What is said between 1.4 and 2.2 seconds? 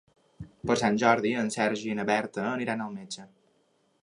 en Sergi i na